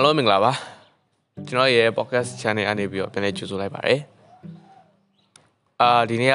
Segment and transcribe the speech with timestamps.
[0.00, 0.52] အားလုံးမင်္ဂလာပါ
[1.48, 4.00] ကျွန်တော်ရဲ့ podcast channel အနေပြီးတော့ပြန်လည်ကြိုဆိုလိုက်ပါတယ်
[5.80, 6.34] အာဒီနေ့က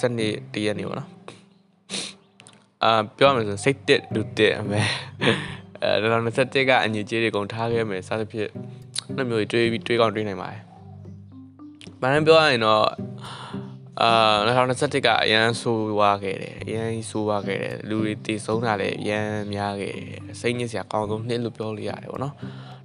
[0.00, 1.08] 2020တရက်နေ့ပေါ့နော်
[2.84, 4.80] အာပြောရမယ်ဆိုစိတ်တက်လူတက်အမေ
[5.82, 8.50] အဲ2021ကအညီကြီးတွေကုန်ထားခဲ့မယ်စသဖြင့်
[9.16, 10.60] နှစ်မျိုးတွေးပြီးတွေးကောင်းတွေးနိုင်ပါတယ်။
[12.00, 12.82] ဘာလဲပြောရရင်တော့
[13.98, 14.10] အာ
[14.48, 22.34] 2021ကအရန်ဆိုးွားခဲ့တယ်အရန်ဆိုးွားခဲ့တယ်လူတွေတည်ဆုံးတာလည်းအရန်များခဲ့တယ်စိတ်ညစ်စရာအကောင်းဆုံးနှစ်လို့ပြောလို့ရတယ်ပေါ့နော်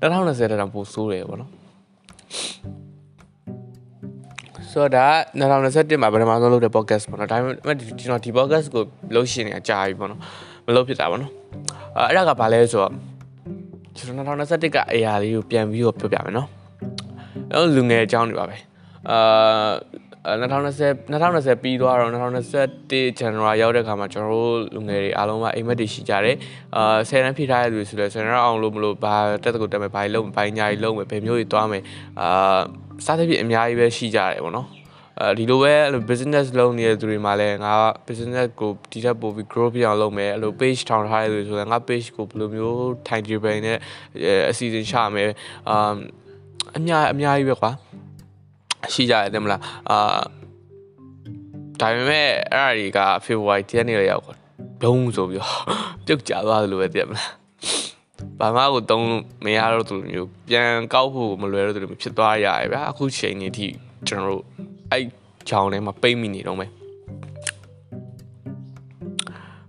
[0.01, 1.51] 2020တောင်ပိုဆိုးတယ်ပေါ့နော်
[4.71, 8.83] ဆိုတော့2021မှာဗမာဆုံးလုပ်တဲ့ podcast ပေါ့နော်ဒါပေမဲ့ကျွန်တော်ဒီ podcast ကို
[9.15, 10.19] လုပ်ရှင်နေအကြာပြီပေါ့နော်
[10.65, 11.31] မလုပ်ဖြစ်တာပေါ့နော်
[11.97, 12.91] အဲအဲ့ဒါကဘာလဲဆိုတော့
[13.97, 16.47] ကျွန်တော်2021ကအရာလေးကိုပြန်ပြီးတော့ပြောပြမယ်နော်
[17.53, 18.57] အဲ့လူငယ်အကြောင်းတွေပါပဲ
[19.09, 19.69] အာ
[20.25, 26.37] 2020 2020ပြီးသွားတော့2021 January ရောက်တဲ့ခါမှာကျွန်တော်တို့လူငယ်တွေအားလုံးကအိမ်မက်တွေရှိကြတယ်
[26.75, 31.83] အာ10ရန်ဖြည့်ထားရတဲ့လူဆိုလဲ10ရန်အောင်လို့မလို့ဘာတက်တကူတက်မယ်ဘာလုံးဘာညာကြီးလုံးမယ်ဘယ်မျိုးကြီးသွားမယ်
[32.21, 32.59] အာ
[33.05, 34.67] စားသဖြင့်အများကြီးပဲရှိကြတယ်ပေါ့နော်
[35.21, 37.73] အဲဒီလိုပဲအဲ့လို business လုပ်နေတဲ့သူတွေမှာလည်းငါ
[38.07, 43.77] business ကိုဒီထက်ပိုပြီး grow ပြအောင်လုပ်မယ်အဲ့လို page ထောင်ထားရလို့ဆိုရင်ငါ page ကိုဘယ်လိုမျိုး time table နဲ့
[44.49, 45.29] အစီအစဉ်ချမယ်
[45.69, 45.95] အာ
[46.77, 47.71] အများအများကြီးပဲကွာ
[48.93, 49.97] ရှိကြရတယ်မလားအာ
[51.81, 54.23] ဒါပေမဲ့အဲ့အရာတွေက February 10ရက်နေ့ရောက်
[54.81, 55.53] တော့ဘုံဆိုပြီးတော့
[56.05, 59.07] ပြုတ်ကျသွားတယ်လို့ပဲသိရမလားဘာမှကိုတုံး
[59.45, 63.67] မရတော့သူမျိုးပြန်ကောက်ဖို့မလွယ်တော့သူမျိုးဖြစ်သွားရရဲ့ဗျာအခုချိန်နေထိ
[64.07, 64.43] ကျွန်တော်တို့
[64.91, 65.03] အဲ့
[65.49, 66.71] ကြောင်ထဲမှာပိတ်မိနေတော့မယ်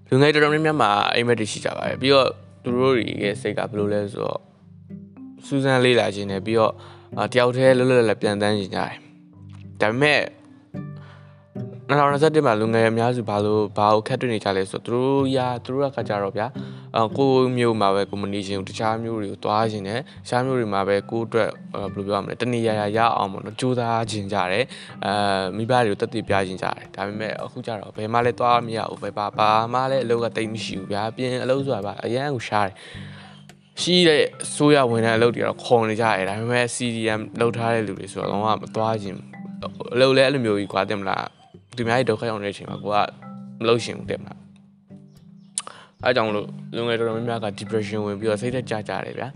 [0.08, 2.28] လူငယ်တော်တော်များများမှာအိမ်မက်တွေရှိကြပါတယ်ပြီးတော့
[2.62, 4.40] သူတို့တွေရဲ့စိတ်ကဘယ်လိုလဲဆိုတော့
[5.46, 6.72] စူးစမ်းလေးလာခြင်းနဲ့ပြီးတော့
[7.32, 9.05] တယောက်တည်းလွတ်လွတ်လပ်လပ်ပြန်တန်းနေကြတယ်
[9.80, 10.20] ဒါပေမဲ့
[11.88, 16.46] 2021မှာလူငယ်အများစုဘာလို့ဘာကိုခက်တွေ့နေကြလဲဆိုတော့သူတို့ရာသူတို့ကကြတော့ဗျာ
[16.98, 24.64] အကိုမျိုးမှာပဲကိုမနေချင်ဘူးတခြားမျိုးတွေကိုသွားခြင်းနဲ့တခြားမျိုးတွေမှာပဲကိုအတွက်ဘယ်လိုပြောရမလဲတနေရာရာရအောင်ပေါ့နော်ကြိုးစားခြင်းကြတယ်
[25.04, 25.12] အဲ
[25.56, 32.76] မိဘတွေကိုတက်တည်ပြခြင်းကြတယ်ဒါပေမဲ့အခုကြတော့ဘယ်မှလည်းသွားမရဘူးပဲဘာဘာမှလည်းအလုပ်ကတိတ်မရှိဘူးဗျာပြင်အလုပ်ဆိုတာဗျာအရန်ကိုရှားတယ်
[33.82, 34.22] ရှိတဲ့
[34.54, 39.18] ဆိုးရဝင်တဲ့အလုပ်တွေတော့ခေါ်နေကြရတယ်ဒါပေမဲ့ CDM လောက်ထားတဲ့လူတွေဆိုတော့လုံးဝမသွားခြင်း
[39.94, 41.26] အလုပ်လည်းအဲ့လိုမျိုးကြီးကွာတင်မလား
[41.76, 42.96] သူများရဲ့ဒုက္ခရောက်နေတဲ့အချိန်မှာကိုက
[43.60, 44.38] မလုပ်ရှင်ဘူးတဲ့မလား
[46.02, 49.28] အဲကြောင့်မလို့လူငယ်တော်တော်များများက depression ဝင်ပြီးတော့စိတ်သက်ကြကြတယ်ဗျာ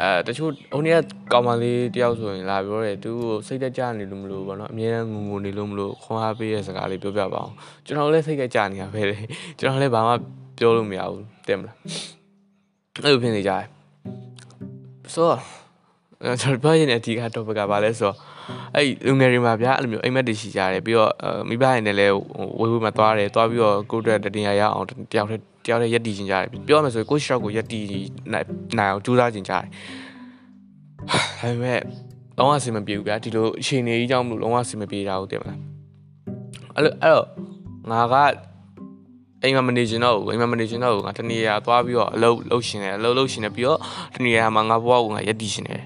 [0.00, 0.98] အဲတချို့ဟိုနေ့က
[1.32, 7.54] ကောင်မလေးတယောက်ဆိုရင်လာပြောတယ်သူကိုစိတ်သက်ကြနေလို့မလို့ဘောနော်အမြဲတမ်းငုံငုံနေလို့မလို့ခွန်အားပေးတဲ့စကားလေးပြောပြပါအောင်
[7.86, 9.18] ကျွန်တော်လည်းစိတ်သက်ကြနေတာပဲလေ
[9.58, 10.12] ကျွန်တော်လည်းဘာမှ
[10.58, 11.76] ပြောလို့မရဘူးတဲ့မလား
[13.02, 13.64] အဲ့လိုဖြစ်နေကြတယ်
[15.14, 15.40] ဆိုတော့
[16.22, 18.16] ကျွန်တော်ပြောရင်အဓိက topic ကဘာလဲဆိုတော့
[18.76, 21.12] အဲ့လူငယ်တွေမှာဗျာအဲ့လိုမျိုးအိမ်မက်တွေရှိကြတယ်ပြီးတော့
[21.48, 22.14] မိဘတွေနဲ့လည်း
[22.58, 27.84] ဝေးဝေးမှာသွားတယ်သွားပြီးတော့ကိုယ့်အတွက်တတင်ရရအောင်တယောက်တည်းတယောက်တည်းရက်တည်ခြင်းကြတယ်ပြောရမယ်ဆိုရင်ကိုယ့်ရှောက်ကိုရက်တည်
[28.32, 29.68] နိုင်အောင်ကြိုးစားခြင်းကြတယ်ဒါ
[31.42, 31.80] ပေမဲ့
[32.36, 35.58] လုံးဝအဆင်မပြေဘူးဗျာဒီလိုအချိန်နေကြီးကြောင့်မလို့လုံးဝအဆင်မပြေတာဟုတ်တယ်မလား
[36.74, 37.26] အဲ့လိုအဲ့တော့
[37.90, 38.14] ငါက
[39.42, 43.78] အိမ်မှာမနေချင်တော့ဘူးအိမ်မှာမနေချင်တော့ဘူးငါတနေရာသွားပြီးတော့အလုပ်လုပ်ရှင်တယ်အလုပ်လုပ်ရှင်တယ်ပြီးတော့
[44.14, 45.82] တနေရာမှာငါဘဝကိုငါရက်တည်ရှင်တယ်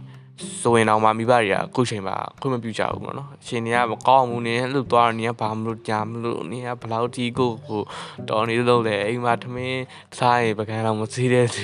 [0.62, 7.82] ဆိုရင်တော့မှမိဘတွေကအခုချိန်မှာခွင့်မပြုကြဘူးပေါ့နော်အချိန်တွေကမကောင်းဘူးနင်းလှုပ်သွားတော့နင်းကဘာမလို့ကြာမလို့နင်းကဘလောက်တီကိုကို
[8.28, 9.82] တော်နေလို့လေအိမ်မှာထမင်း
[10.18, 11.60] စားရင်ပကံတော့မစည်းတဲ့သူ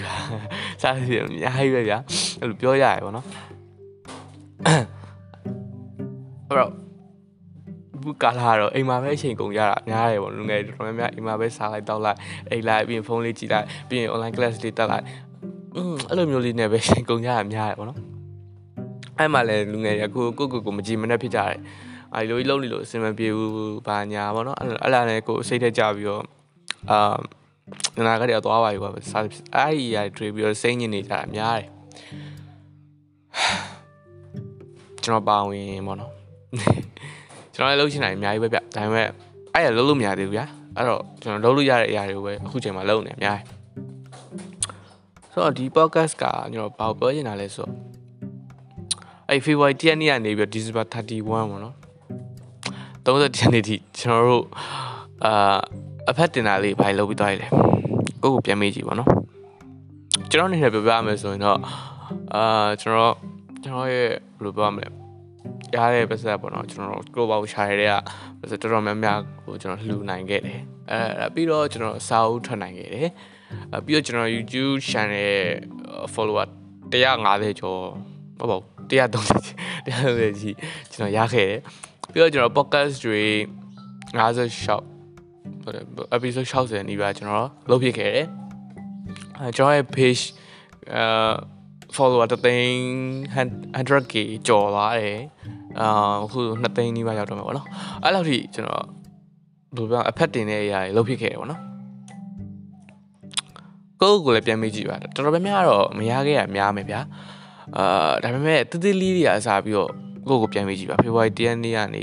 [0.83, 1.99] စားစီအများကြီးပဲဗျာ
[2.41, 3.27] အဲ့လိုပြောရရပေါ့နော်
[4.67, 6.73] အဲ့တော့
[8.03, 12.19] ဘူးကာလာတော့အိမ်မှာပဲအချိန်ကုန်ကြတာများတယ်ပေါ့လူငယ်တော်တော်များများအိမ်မှာပဲစားလိုက်တောက်လိုက်
[12.51, 15.05] အိမ်လိုက်ပြီးရင်ဖုန်းလေးကြည့်လိုက်ပြီးရင် online class လေးတက်လိုက်
[15.77, 18.12] อืมအဲ့လိုမျိုးလေးနဲ့ပဲအချိန်ကုန်ကြတာများတယ်ပေါ့နော်
[19.19, 21.59] အဲ့မှာလည်းလူငယ်တွေကကိုကိုကိုကိုမကြည်မနှက်ဖြစ်ကြတယ်
[22.15, 23.53] အဲ့လိုကြီးလုံးနေလို့အဆင်မပြေဘူး
[23.87, 26.25] ဘာညာပေါ့နော်အဲ့လာနဲ့ကိုစိတ်ထက်ကြပြီးတော့
[26.91, 27.17] အာ
[28.07, 31.69] နာကတည်းကသွားပါပြီကွာစားအဲ့ဒီရတွေးပြီးတော့စိတ်ညစ်နေကြတာများတယ်
[35.05, 36.13] ကျွန်တော်ပါဝင်ပေါ့နော်
[37.55, 39.07] ကျွန်တော်လည်းလှုပ်ချင်တာအများကြီးပဲဗျဒါပေမဲ့
[39.55, 40.45] အဲ့ရလှုပ်လို့မရသေးဘူးဗျာ
[40.77, 43.63] အဲ့တော့ကျွန်တော်လှုပ်လို့ရတဲ့အရာတွေကိုပဲအခုချိန်မှာလှုပ်နေအများကြီး
[45.33, 47.92] ဆိုတော့ဒီ podcast ကကျွန်တော်ဘာပြောချင်တာလဲဆိုတော့
[49.33, 51.75] အဲ့ February 10ရက်နေ့ကနေပြီး December 31ပေါ့နော်
[53.07, 54.45] 30ရက်နေ့ထိကျွန်တော်တို့
[55.25, 55.59] အာ
[56.11, 57.47] အဖက်တင်တာလေးဘိုင်လုပ်ပြီးသွားရလေ
[58.23, 59.11] ကိုကိုပြန်မေးကြည့်ပါနော်
[60.31, 61.59] ကျွန်တော်အနေနဲ့ပြောပြရမယ်ဆိုရင်တော့
[62.35, 62.45] အာ
[62.81, 63.15] ကျွန်တော်
[63.63, 64.87] ကျွန်တော်ရဲ့ဘယ်လိုပြောရမလဲ
[65.77, 67.95] ရတဲ့ပတ်သက်ပေါ့နော်ကျွန်တော် global ရှာရတဲ့က
[68.41, 73.09] ပတ်သက်တော်တော်များများကိုကျွန်တော်လှူနိုင်ခဲ့တယ်အဲပြီးတော့ကျွန်တော်စာအုပ်ထွက်နိုင်ခဲ့တယ်
[73.87, 75.33] ပြီးတော့ကျွန်တော် YouTube channel
[76.15, 76.47] follower
[76.93, 77.81] 150ကျော်
[78.39, 79.47] ဟုတ်ပါဘူး 130
[79.87, 80.57] 130ကြီး
[80.93, 81.59] ကျွန်တော်ရခဲ့တယ်
[82.13, 83.23] ပြီးတော့ကျွန်တော် podcast တွေ
[84.19, 85.85] 56ဟုတ်တယ်
[86.17, 88.27] episode 60နီးပါးကျွန်တော်လုပ်ဖြစ်ခဲ့တယ်
[89.39, 90.23] အဲကျွန်တော်ရဲ့ page
[90.95, 91.05] အဲ
[91.97, 92.77] follower တသိန်း
[93.77, 94.15] 100k
[94.47, 95.21] ကျော်သွားတယ်
[95.81, 97.67] အာအခု2သိန်းနီးပါးရောက်တော့မှာပေါ့နော်
[98.03, 98.85] အဲ့လောက်ထိကျွန်တော်
[99.77, 101.61] ဘယ်လိုပြောအဖက်တင်တဲ့အရာတွေလုပ်ဖြစ်ခဲ့တယ်ပေါ့နော်
[104.01, 107.01] ကိုယ့်ကိုယ်လည်းပြန်မေးကြည့်ပါတော်တော်များများတော့မရခဲ့ရများမယ်ဗျာ
[107.77, 109.91] အာဒါပေမဲ့တတိလေးတွေအစားပြီးတော့
[110.29, 112.01] ကိုယ့်ကိုပြန်မေးကြည့်ပါဖေဖော်ဝါရီ10ရက်နေ့ကနေ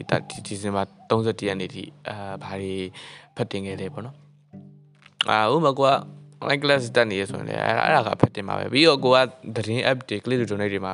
[0.48, 2.76] ဒီဇင်ဘာ31ရက်နေ့ထိအာဘာတွေ
[3.36, 4.16] ဖတ်တင်ခဲ့လဲပေါ့နော်
[5.30, 5.82] အာဥပမာက
[6.42, 9.18] online class တက်နေရဆိုရင်လည်းအဲ့ဒါအဲ့ဒါကဖတ်တင်ပါပဲပြီးတော့ကိုက
[9.56, 10.94] သတင်း app တွေ click to donate တွေမှာ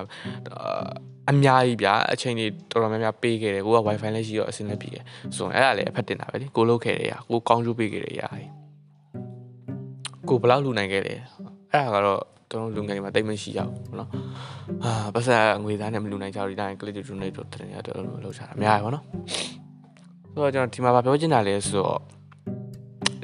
[1.31, 5.03] အများကြီးဗျာအချိန်တွေတော်တော်များများပေးခဲ့တယ်ကိုက wifi လည်းရှိတော့အဆင်လည်းပြေတယ်
[5.37, 8.27] ဆိုရင်အဲ့ဒါလည်းအဖတ်တင်တာပဲလေကိုလုပ်ခဲ့တယ်ရာကိုကောင်းကျိုးပေးခဲ့တယ်ရာ
[10.29, 11.13] ကိုဘယ်လောက်လူနိုင်ခဲ့လဲ
[11.74, 12.20] အဲ့ဒါကတော့
[12.50, 14.08] ကျွန်တော်လူငယ်တွေမှာတိတ်မရှိကြဘူးเนาะ
[14.84, 19.04] အာပတ်စံငွေသားနဲ့မလူနိုင်ကြဘူးဒီတိုင်း click to donate တို့တင်ရတော့လောက်ချတာအများကြီးပေါ့နော်
[20.32, 22.00] ဆိုတော့ကျွန်တော်ဒီမှာပြောချင်တာလဲဆိုတော့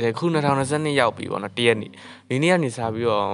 [0.01, 1.91] လေခု2022ရောက်ပြီပေါ့နော်တရက်နေ့
[2.29, 3.27] ဒီနေ့ကနေစပြီးတော့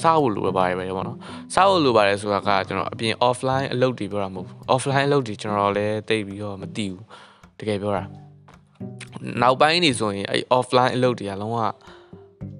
[0.00, 1.18] စဖို့လိုပါတယ်ပဲပေါ့နော်
[1.54, 7.04] စဖို့လိုပါတယ်ဆိုတာကကျွန်တော်အပြင် offline အလုပ်တွေပြောတာမဟုတ်ဘူး offline အလုပ်တွေကျွန်တော်လည်းတိတ်ပြီးတော့မသိဘူး
[7.58, 8.02] တကယ်ပြောတာ
[9.42, 11.58] နောက်ပိုင်းနေဆိုရင်အဲ့ offline အလုပ်တွေကလုံးဝ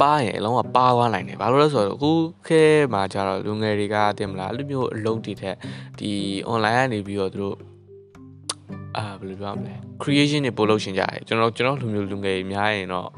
[0.01, 2.11] ပါရင်အလုံးဝပါသွားနိုင်တယ်ဘာလို့လဲဆိုတော့အခု
[2.47, 2.61] ခဲ
[2.93, 5.55] မှာကျတော့လူငယ်တွေကတင်မလားအဲ့လိုမျိုးအလုပ်တွေထက်
[5.99, 6.11] ဒီ
[6.49, 7.57] online ကနေပြီးတော့သူတို့
[8.97, 13.09] အာဘယ်လိုပြောမလဲ creation တွေပို့လို့ရှင်ကြတယ်ကျွန်တော်ကျွန်တော်လူမျိုးလူငယ်တွေများရင်တော့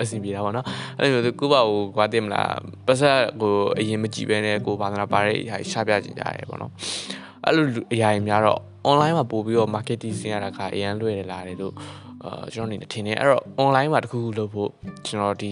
[0.00, 0.66] အဆင်ပြေတာပေါ့နော်
[0.98, 6.72] အဲ့လိုမျိုးကိုပါကိုကွာတင်မလားပတ်ဆက်ကိုအရင်မကြည့်ပဲနဲ့ကိုဘာသာပါတဲ့အရာရှာပြကြင်ကြရတယ်ပေါ့နော်
[7.44, 11.74] အဲ့လိုအရာတွေများတော့ online မှာပို့ပြီးတော့ marketing ဆင်ရတာကအရန်လွယ်တယ်လားတဲ့လို့
[12.24, 14.70] အာကျွန်တော်အနေနဲ့ထင်တယ်အဲ့တော့ online မှာတခုခုလုပ်ဖို့
[15.06, 15.50] ကျွန်တော်ဒီ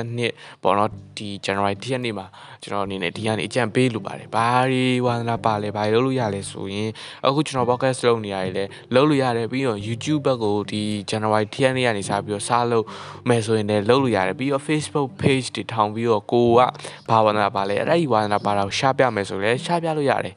[0.00, 2.26] 2022ပေါ့နော်ဒီ January 10ရက်နေ့မှာ
[2.62, 6.90] ကျွန်တော်အနေနဲ့ဒီကနေအကြံပေးလိုပါတယ်ဘာတွေဝါသနာပါလဲဘာတွေလုပ်လို့ရလဲဆိုရင်
[7.26, 8.64] အခုကျွန်တော် podcast လုပ်နေရတယ်လေ
[8.94, 12.84] လုပ်လို့ရတယ်ပြီးတော့ YouTube ဘက်ကိုဒီ January 10ရက်နေ့ကနေစပြီးတော့စားလုပ်
[13.28, 16.60] မယ်ဆိုရင်လည်းလုပ်လို့ရတယ်ပြီးတော့ Facebook page တွေထောင်ပြီးတော့ကိုက
[17.10, 20.34] ဘာဝါသနာပါလဲအဲ့ဒီဝါသနာပါတာကိုရှားပြမယ်ဆိုလည်းရှားပြလို့ရတယ်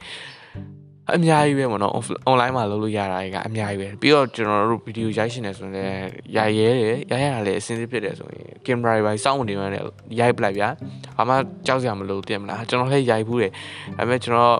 [1.15, 1.93] အများကြီးပဲပေါ့နော်
[2.29, 5.95] online မှာလုပ်လို့ရတာကအများကြီးပဲပြီးတော့ကျွန်တော်တို့ဗီဒီယိုရိုက်ရှင်နေဆိုရင်
[6.37, 9.83] ရိုက်ရဲတယ်ရိုက်ရတာလည်းအဆင်သင့်ဖြစ်တယ်ဆိုရင်ကင်မရာတွေပိုင်းစောင့်နေမှလည်း
[10.19, 10.69] ရိုက်ပလိုက်ဗျာ
[11.17, 11.35] ဘာမှ
[11.67, 13.51] ကြောက်စရာမလိုတင်မလားကျွန်တော်လည်းရိုက်ဘူးတယ်
[13.97, 14.57] ဒါပေမဲ့ကျွန်တော်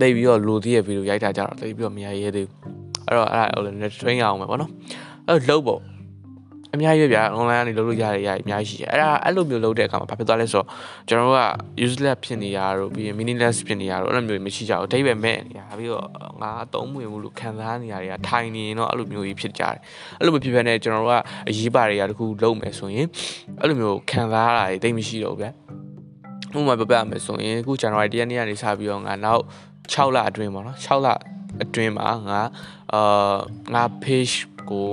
[0.00, 2.60] တိတ်ပြီးတော့လိုသေးရဲ့ဗီဒီယိုရိုက်တာကြတော့တိတ်ပြီးတော့မရိုက်ရဲသေးဘူး
[3.06, 4.70] အဲ့တော့အဲ့ဒါဟိုလည်း train အောင်ပဲပေါ့နော်
[5.26, 5.80] အဲ့လှုပ်ပေါ့
[6.74, 10.66] အများကြီးပဲဗျာ online ကနေလုပ်လို့ရတဲ့ရအများကြီးရှိတယ်အဲ့ဒါအဲ့လိုမျိုးလုပ်တဲ့အခါမှာဘာဖြစ်သွားလဲဆိုတော့
[11.08, 11.42] ကျွန်တော်တို့က
[11.86, 16.08] useless ဖြစ်နေရတော့ပြီးရင် meaningless ဖြစ်နေရတော့အဲ့လိုမျိုးမရှိကြဘူးအတိတ်ပဲမဲ့နေရပြီးတော့
[16.42, 19.76] ငါအသုံးဝင်မှုလို့ခံစားနေရတွေကထိုင်နေရင်တော့အဲ့လိုမျိုးကြီးဖြစ်ကြတယ်
[20.18, 23.06] အဲ့လိုမျိုးဖြစ်ဖြစ်နေကျွန်တော်တို့ကအရေးပါတွေကတခုလုပ်မယ်ဆိုရင်
[23.60, 25.50] အဲ့လိုမျိုးခံစားရတာတွေတိတ်မရှိတော့ဘူးဗျာ
[26.56, 29.42] ဥပမာပြပြမယ်ဆိုရင်အခု January 1ရက်နေ့ကနေစပြီးတော့ငါနောက်
[29.92, 31.08] 6လအတွင်းပေါ့နော်6လ
[31.62, 32.40] အတွင်းမှာငါ
[32.94, 33.36] အာ
[33.74, 34.34] ငါ page
[34.70, 34.88] ကို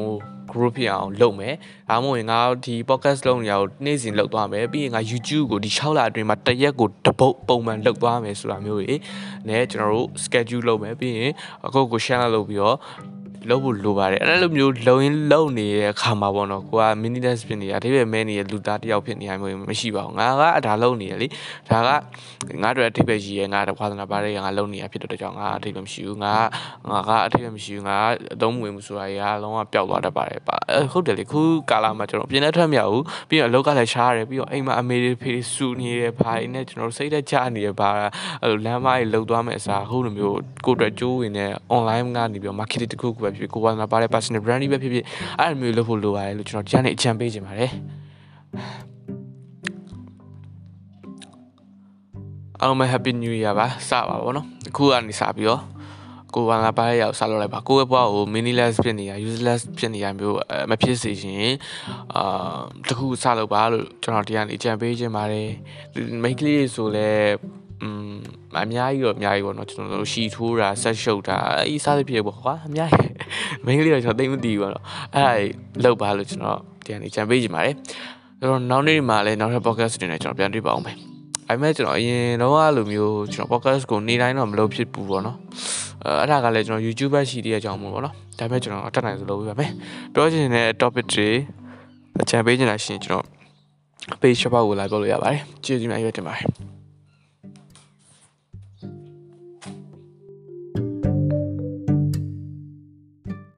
[0.55, 1.53] group ဖြစ်အောင်လုပ်မယ်။
[1.89, 8.95] ဒါမှမဟုတ်ရင်ငါဒီ podcast လုပ်နေရကိုနေ့စဉ်လုပ်သွားမယ်။ပြီးရင်ငါ YouTube ကိုဒီ6လအတွင်းမှာတစ်ရက်ကိုတစ်ပုတ်ပုံမှန်လုပ်သွားမယ်ဆိုတာမျိုးတွေ
[9.49, 11.31] နဲ့ကျွန်တော်တို့ schedule လုပ်မယ်ပြီးရင်
[11.65, 12.77] အခုကို share လုပ်ပြီးတော့
[13.49, 21.27] လုပ်ဖို့လိုပါတယ်အဲ့လိုမျိုးလုံရင်လုံနေတဲ့အခါမှာပေါ့နော်ကိုက mini desk ဖြစ်နေတာဒါပေမဲ့မဲနေတဲ့လူသားတယောက်ဖြစ်နေရမျိုးမရှိပါဘူးငါကအဒါလုံနေရလေ
[21.69, 21.89] ဒါက
[22.63, 26.33] ငါတို့အထိပ္ပယ်ကြီးရဲ့ငါတခွာသနာပါတဲ့ငါလုံနေရဖြစ်တဲ့ကြောင့်ငါအထိပ္ပယ်မရှိဘူးငါ
[26.89, 27.97] ငါကအထိပ္ပယ်မရှိဘူးငါ
[28.33, 30.55] အသုံးမဝင်ဘူးဆိုတာကြီးကလုံးဝပျောက်သွားတတ်ပါတယ်ပါ
[30.91, 37.89] ဟုတ်တယ်လေခုကာလာမှာကျွန်တော်ပြင်နေထွက်မရဘူးပြီးတော့အလောက်ကလည်းရှားရတယ်ပြီးတော့အိမ်မှာအမေတွေဖေစူနေတယ်ဘာတွေနဲ့ကျွန်တော်စိတ်သက်ချနေရပါ
[38.43, 45.05] အဲ့လိုလမ်းမကြီးလှုပ်သွားမယ်အစားဟုတ်လိုမျိုးကိုအတွက်ကြိုးဝင်တဲ့ online ကနေပြီးတော့ marketing တခုခုပဲဖြစ်ကိုဝါသနာပါတဲ့ personal branding ပဲဖြစ်ဖြစ်
[45.39, 47.71] အဲ့လိုမျိုးလုပ်ဖို့လိုပါတယ်လို့ကျွန်တော်ဒီကနေအကြံပေးချင်ပါတယ်
[52.59, 55.61] အားလုံးပဲ happy new year ပါစပါပါဘောနော်အခုကနေစပြီးတော့
[56.35, 60.37] ကိုယ်ကငါပါရရောက်ဆက်လုပ်လိုက်ပါကိုယ့်ရဲ့ဘဝကို meaningless ဖြစ်နေရ useless ဖြစ်နေရမျိုး
[60.69, 61.53] မဖြစ်စေရှင်
[62.15, 65.49] အာတခုစလုပ်ပါလို့ကျွန်တော်ဒီကနေအကြံပေးခြင်းပါတယ်
[66.23, 67.09] main ကလေးဆိုလဲ
[67.85, 68.13] อืม
[68.61, 73.11] အများကြီးတော့အများကြီးပေါ့နော်ကျွန်တော်တို့ရှီထိုးတာဆက်ရှုပ်တာအဲဒီစားသဖြင့်ပေါ့ကွာအများကြီး
[73.65, 74.83] main ကလေးတော့ကျွန်တော်သိမသိဘူးပေါ့နော်
[75.15, 75.31] အဲ့ဒါ
[75.83, 77.75] လောက်ပါလို့ကျွန်တော်ဒီကနေကြံပေးကြပါတယ်
[78.39, 80.97] ဆိုတော့နောက်နေ့မှာလည်းနောက်ထပ် podcast တွေနဲ့ကျွန်တော်ပြန်တွေ့ပါအောင်မယ်
[81.49, 85.37] အဲ့မဲ့ကျွန်တော်အရင်တော့လိုမျိုးကျွန်တော် podcast ကိုနေ့တိုင်းတော့မလုပ်ဖြစ်ဘူးပေါ့နော်
[86.03, 89.71] အဲ့ဒါကလည်းကျွန်တော် YouTuber ရှိတဲ့အကြောင်းမို့ပေါ့နော်ဒါပေမဲ့ကျွန်တော်အတက်နိုင်ဆိုလုပ်ပေးပါမယ်
[90.13, 91.29] ပြောချင်တဲ့ topic တွေ
[92.21, 93.25] အကြံပေးချင်တာရှင်ကျွန်တော်
[94.21, 96.74] page ရှော့ပါကိုလာပြောလို့ရပါတယ်ကျေးဇူးများရွတ်တင်ပါတယ်